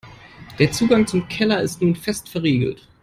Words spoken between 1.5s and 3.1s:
ist nun fest verriegelt.